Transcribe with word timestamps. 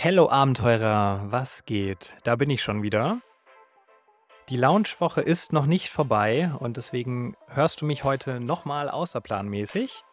Hello 0.00 0.30
Abenteurer, 0.30 1.24
was 1.28 1.64
geht? 1.64 2.18
Da 2.22 2.36
bin 2.36 2.50
ich 2.50 2.62
schon 2.62 2.84
wieder. 2.84 3.20
Die 4.48 4.56
Lounge-Woche 4.56 5.20
ist 5.20 5.52
noch 5.52 5.66
nicht 5.66 5.88
vorbei 5.88 6.52
und 6.60 6.76
deswegen 6.76 7.36
hörst 7.48 7.80
du 7.80 7.84
mich 7.84 8.04
heute 8.04 8.38
nochmal 8.38 8.90
außerplanmäßig. 8.90 10.04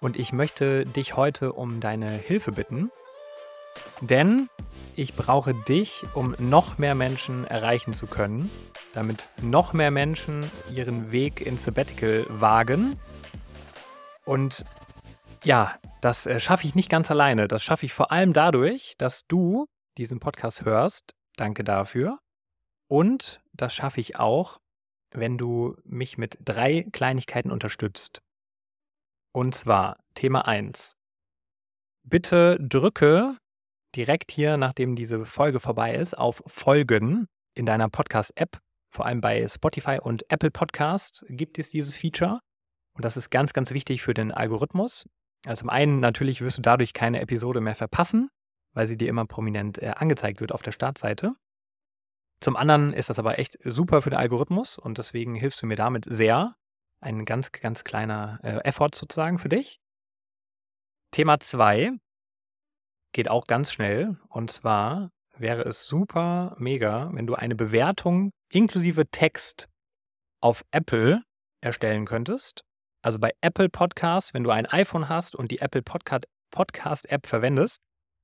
Und 0.00 0.18
ich 0.18 0.32
möchte 0.32 0.86
dich 0.86 1.16
heute 1.18 1.52
um 1.52 1.80
deine 1.80 2.08
Hilfe 2.08 2.50
bitten, 2.50 2.90
denn 4.00 4.48
ich 4.96 5.14
brauche 5.14 5.52
dich, 5.52 6.04
um 6.14 6.34
noch 6.38 6.78
mehr 6.78 6.94
Menschen 6.94 7.46
erreichen 7.46 7.92
zu 7.92 8.06
können, 8.06 8.50
damit 8.94 9.28
noch 9.42 9.74
mehr 9.74 9.90
Menschen 9.90 10.40
ihren 10.74 11.12
Weg 11.12 11.42
ins 11.42 11.64
Sabbatical 11.64 12.24
wagen. 12.30 12.98
Und 14.24 14.64
ja, 15.44 15.74
das 16.04 16.26
äh, 16.26 16.38
schaffe 16.38 16.66
ich 16.66 16.74
nicht 16.74 16.90
ganz 16.90 17.10
alleine. 17.10 17.48
Das 17.48 17.62
schaffe 17.64 17.86
ich 17.86 17.94
vor 17.94 18.12
allem 18.12 18.34
dadurch, 18.34 18.94
dass 18.98 19.26
du 19.26 19.66
diesen 19.96 20.20
Podcast 20.20 20.64
hörst. 20.64 21.14
Danke 21.36 21.64
dafür. 21.64 22.18
Und 22.88 23.40
das 23.54 23.74
schaffe 23.74 24.00
ich 24.00 24.16
auch, 24.16 24.58
wenn 25.12 25.38
du 25.38 25.76
mich 25.82 26.18
mit 26.18 26.36
drei 26.44 26.86
Kleinigkeiten 26.92 27.50
unterstützt. 27.50 28.20
Und 29.32 29.54
zwar 29.54 29.98
Thema 30.14 30.46
1. 30.46 30.94
Bitte 32.02 32.58
drücke 32.60 33.38
direkt 33.96 34.30
hier, 34.30 34.58
nachdem 34.58 34.96
diese 34.96 35.24
Folge 35.24 35.58
vorbei 35.58 35.94
ist, 35.94 36.18
auf 36.18 36.42
Folgen 36.46 37.28
in 37.54 37.64
deiner 37.64 37.88
Podcast-App. 37.88 38.58
Vor 38.90 39.06
allem 39.06 39.22
bei 39.22 39.48
Spotify 39.48 39.98
und 40.02 40.30
Apple 40.30 40.50
Podcasts 40.50 41.24
gibt 41.30 41.58
es 41.58 41.70
dieses 41.70 41.96
Feature. 41.96 42.40
Und 42.92 43.04
das 43.06 43.16
ist 43.16 43.30
ganz, 43.30 43.54
ganz 43.54 43.70
wichtig 43.70 44.02
für 44.02 44.12
den 44.12 44.32
Algorithmus. 44.32 45.06
Also 45.44 45.60
zum 45.60 45.70
einen 45.70 46.00
natürlich 46.00 46.40
wirst 46.40 46.58
du 46.58 46.62
dadurch 46.62 46.92
keine 46.92 47.20
Episode 47.20 47.60
mehr 47.60 47.74
verpassen, 47.74 48.30
weil 48.72 48.86
sie 48.86 48.96
dir 48.96 49.08
immer 49.08 49.26
prominent 49.26 49.78
äh, 49.82 49.92
angezeigt 49.96 50.40
wird 50.40 50.52
auf 50.52 50.62
der 50.62 50.72
Startseite. 50.72 51.34
Zum 52.40 52.56
anderen 52.56 52.92
ist 52.92 53.08
das 53.08 53.18
aber 53.18 53.38
echt 53.38 53.58
super 53.64 54.02
für 54.02 54.10
den 54.10 54.18
Algorithmus 54.18 54.78
und 54.78 54.98
deswegen 54.98 55.34
hilfst 55.34 55.62
du 55.62 55.66
mir 55.66 55.76
damit 55.76 56.04
sehr. 56.06 56.56
Ein 57.00 57.24
ganz, 57.24 57.52
ganz 57.52 57.84
kleiner 57.84 58.40
äh, 58.42 58.58
Effort 58.64 58.90
sozusagen 58.94 59.38
für 59.38 59.48
dich. 59.48 59.80
Thema 61.10 61.38
2 61.38 61.92
geht 63.12 63.30
auch 63.30 63.46
ganz 63.46 63.72
schnell 63.72 64.18
und 64.28 64.50
zwar 64.50 65.10
wäre 65.36 65.62
es 65.62 65.84
super 65.86 66.54
mega, 66.58 67.10
wenn 67.12 67.26
du 67.26 67.34
eine 67.34 67.54
Bewertung 67.54 68.32
inklusive 68.50 69.06
Text 69.10 69.68
auf 70.40 70.64
Apple 70.70 71.22
erstellen 71.60 72.04
könntest. 72.04 72.64
Also 73.04 73.18
bei 73.18 73.32
Apple 73.42 73.68
Podcasts, 73.68 74.32
wenn 74.32 74.44
du 74.44 74.50
ein 74.50 74.64
iPhone 74.64 75.10
hast 75.10 75.36
und 75.36 75.50
die 75.50 75.58
Apple 75.58 75.82
Podcast 75.82 77.10
App 77.10 77.26
verwendest, 77.26 77.82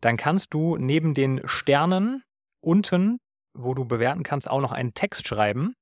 dann 0.00 0.16
kannst 0.16 0.54
du 0.54 0.78
neben 0.78 1.12
den 1.12 1.46
Sternen 1.46 2.22
unten, 2.64 3.18
wo 3.52 3.74
du 3.74 3.84
bewerten 3.84 4.22
kannst, 4.22 4.48
auch 4.48 4.62
noch 4.62 4.72
einen 4.72 4.94
Text 4.94 5.26
schreiben 5.26 5.74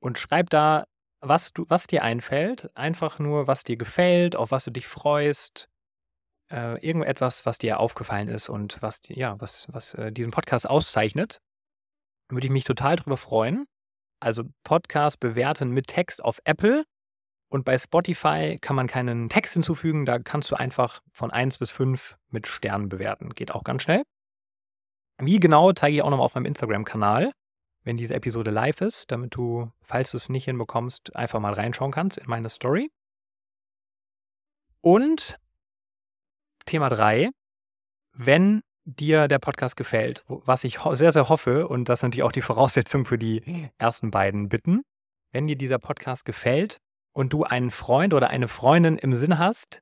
und 0.00 0.18
schreib 0.18 0.48
da, 0.48 0.84
was, 1.20 1.52
du, 1.52 1.66
was 1.68 1.88
dir 1.88 2.04
einfällt. 2.04 2.70
Einfach 2.74 3.18
nur, 3.18 3.48
was 3.48 3.64
dir 3.64 3.76
gefällt, 3.76 4.34
auf 4.34 4.50
was 4.50 4.64
du 4.64 4.70
dich 4.70 4.86
freust. 4.86 5.68
Äh, 6.50 6.82
irgendetwas, 6.86 7.44
was 7.44 7.58
dir 7.58 7.80
aufgefallen 7.80 8.28
ist 8.28 8.48
und 8.48 8.80
was, 8.80 9.00
ja, 9.08 9.38
was, 9.40 9.66
was 9.70 9.92
äh, 9.92 10.10
diesen 10.10 10.30
Podcast 10.30 10.70
auszeichnet. 10.70 11.42
Würde 12.30 12.46
ich 12.46 12.52
mich 12.52 12.64
total 12.64 12.96
drüber 12.96 13.18
freuen. 13.18 13.66
Also 14.20 14.44
Podcast 14.64 15.20
bewerten 15.20 15.70
mit 15.70 15.88
Text 15.88 16.24
auf 16.24 16.38
Apple 16.44 16.84
und 17.48 17.64
bei 17.64 17.78
Spotify 17.78 18.58
kann 18.60 18.76
man 18.76 18.88
keinen 18.88 19.28
Text 19.28 19.54
hinzufügen, 19.54 20.04
da 20.04 20.18
kannst 20.18 20.50
du 20.50 20.56
einfach 20.56 21.00
von 21.12 21.30
1 21.30 21.58
bis 21.58 21.70
5 21.70 22.18
mit 22.30 22.46
Sternen 22.46 22.88
bewerten. 22.88 23.30
Geht 23.34 23.52
auch 23.52 23.64
ganz 23.64 23.82
schnell. 23.84 24.02
Wie 25.18 25.40
genau 25.40 25.72
zeige 25.72 25.96
ich 25.96 26.02
auch 26.02 26.10
nochmal 26.10 26.26
auf 26.26 26.34
meinem 26.34 26.46
Instagram-Kanal, 26.46 27.32
wenn 27.84 27.96
diese 27.96 28.14
Episode 28.14 28.50
live 28.50 28.80
ist, 28.80 29.10
damit 29.12 29.34
du, 29.34 29.70
falls 29.80 30.10
du 30.10 30.16
es 30.16 30.28
nicht 30.28 30.44
hinbekommst, 30.44 31.14
einfach 31.14 31.40
mal 31.40 31.54
reinschauen 31.54 31.92
kannst 31.92 32.18
in 32.18 32.28
meine 32.28 32.50
Story. 32.50 32.90
Und 34.80 35.38
Thema 36.66 36.88
3, 36.88 37.30
wenn 38.12 38.62
dir 38.84 39.28
der 39.28 39.38
Podcast 39.38 39.76
gefällt, 39.76 40.24
was 40.26 40.64
ich 40.64 40.78
sehr, 40.92 41.12
sehr 41.12 41.28
hoffe, 41.28 41.68
und 41.68 41.88
das 41.88 42.00
ist 42.00 42.02
natürlich 42.02 42.24
auch 42.24 42.32
die 42.32 42.42
Voraussetzung 42.42 43.04
für 43.04 43.18
die 43.18 43.70
ersten 43.78 44.10
beiden 44.10 44.48
Bitten, 44.48 44.82
wenn 45.32 45.46
dir 45.46 45.56
dieser 45.56 45.78
Podcast 45.78 46.24
gefällt, 46.24 46.78
und 47.16 47.32
du 47.32 47.44
einen 47.44 47.70
Freund 47.70 48.12
oder 48.12 48.28
eine 48.28 48.46
Freundin 48.46 48.98
im 48.98 49.14
Sinn 49.14 49.38
hast, 49.38 49.80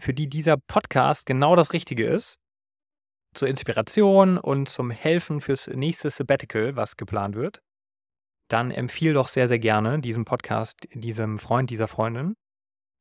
für 0.00 0.14
die 0.14 0.26
dieser 0.26 0.56
Podcast 0.56 1.26
genau 1.26 1.54
das 1.54 1.74
Richtige 1.74 2.06
ist, 2.06 2.38
zur 3.34 3.48
Inspiration 3.48 4.38
und 4.38 4.70
zum 4.70 4.90
Helfen 4.90 5.42
fürs 5.42 5.66
nächste 5.66 6.08
Sabbatical, 6.08 6.74
was 6.74 6.96
geplant 6.96 7.36
wird, 7.36 7.60
dann 8.48 8.70
empfiehl 8.70 9.12
doch 9.12 9.28
sehr, 9.28 9.48
sehr 9.48 9.58
gerne 9.58 10.00
diesen 10.00 10.24
Podcast 10.24 10.88
diesem 10.94 11.38
Freund, 11.38 11.68
dieser 11.68 11.88
Freundin. 11.88 12.36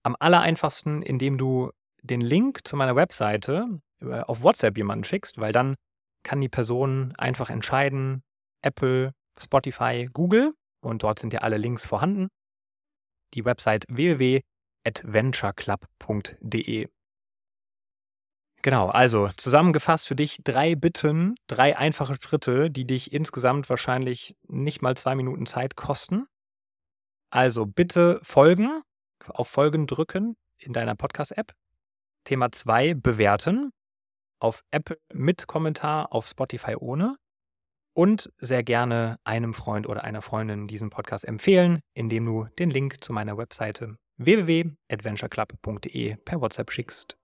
Am 0.04 0.18
allereinfachsten, 0.20 1.02
indem 1.02 1.38
du 1.38 1.72
den 2.04 2.20
Link 2.20 2.68
zu 2.68 2.76
meiner 2.76 2.98
Webseite 2.98 3.80
äh, 4.02 4.20
auf 4.20 4.44
WhatsApp 4.44 4.76
jemanden 4.76 5.06
schickst, 5.06 5.40
weil 5.40 5.54
dann 5.54 5.76
kann 6.24 6.42
die 6.42 6.50
Person 6.50 7.14
einfach 7.18 7.50
entscheiden, 7.50 8.22
Apple, 8.62 9.14
Spotify, 9.40 10.10
Google, 10.12 10.54
und 10.84 11.04
dort 11.04 11.20
sind 11.20 11.32
ja 11.32 11.40
alle 11.40 11.58
Links 11.58 11.86
vorhanden, 11.86 12.28
die 13.34 13.46
Website 13.46 13.86
www.adventureclub.de. 13.90 16.88
Genau, 18.64 18.90
also 18.90 19.30
zusammengefasst 19.38 20.08
für 20.08 20.16
dich 20.16 20.38
drei 20.44 20.76
Bitten, 20.76 21.34
drei 21.48 21.76
einfache 21.78 22.18
Schritte, 22.22 22.70
die 22.70 22.86
dich 22.86 23.12
insgesamt 23.12 23.68
wahrscheinlich 23.70 24.36
nicht 24.48 24.84
mal 24.84 24.96
zwei 24.96 25.16
Minuten 25.16 25.48
Zeit 25.48 25.76
kosten. 25.76 26.28
Also 27.32 27.66
bitte 27.66 28.20
folgen, 28.22 28.84
auf 29.26 29.48
Folgen 29.48 29.88
drücken 29.88 30.36
in 30.58 30.74
deiner 30.74 30.96
Podcast-App. 30.96 31.54
Thema 32.24 32.52
2, 32.52 32.94
bewerten. 32.94 33.72
Auf 34.40 34.64
Apple 34.70 35.00
mit 35.14 35.48
Kommentar, 35.48 36.14
auf 36.14 36.28
Spotify 36.28 36.76
ohne 36.76 37.18
und 37.94 38.32
sehr 38.40 38.64
gerne 38.64 39.18
einem 39.24 39.54
Freund 39.54 39.88
oder 39.88 40.04
einer 40.04 40.22
Freundin 40.22 40.68
diesen 40.68 40.90
Podcast 40.90 41.28
empfehlen, 41.28 41.82
indem 41.94 42.26
du 42.26 42.48
den 42.60 42.70
Link 42.70 43.04
zu 43.04 43.14
meiner 43.14 43.38
Webseite 43.38 43.98
www.adventureclub.de 44.18 46.16
per 46.24 46.42
WhatsApp 46.42 46.72
schickst. 46.72 47.18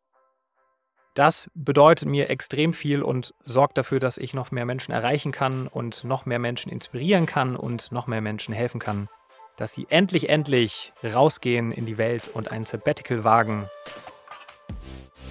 Das 1.13 1.49
bedeutet 1.55 2.07
mir 2.07 2.29
extrem 2.29 2.73
viel 2.73 3.01
und 3.01 3.33
sorgt 3.43 3.77
dafür, 3.77 3.99
dass 3.99 4.19
ich 4.19 4.35
noch 4.35 4.51
mehr 4.51 4.65
Menschen 4.65 4.91
erreichen 4.91 5.31
kann 5.31 5.67
und 5.67 6.03
noch 6.03 6.27
mehr 6.27 6.37
Menschen 6.37 6.71
inspirieren 6.71 7.25
kann 7.25 7.55
und 7.55 7.91
noch 7.91 8.05
mehr 8.05 8.21
Menschen 8.21 8.53
helfen 8.53 8.79
kann, 8.79 9.09
dass 9.55 9.73
sie 9.73 9.87
endlich, 9.89 10.29
endlich 10.29 10.93
rausgehen 11.03 11.71
in 11.71 11.87
die 11.87 11.97
Welt 11.97 12.29
und 12.31 12.51
ein 12.51 12.65
Sabbatical 12.65 13.23
wagen. 13.23 13.67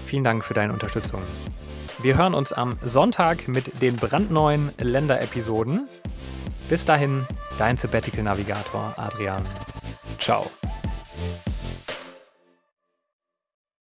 Vielen 0.06 0.24
Dank 0.24 0.44
für 0.44 0.54
deine 0.54 0.72
Unterstützung. 0.72 1.22
Wir 2.02 2.18
hören 2.18 2.34
uns 2.34 2.52
am 2.52 2.78
Sonntag 2.84 3.48
mit 3.48 3.80
den 3.80 3.96
brandneuen 3.96 4.70
Länderepisoden. 4.78 5.88
Bis 6.68 6.84
dahin, 6.84 7.26
dein 7.58 7.78
Sabbatical 7.78 8.22
Navigator 8.22 8.92
Adrian. 8.96 9.46
Ciao. 10.18 10.50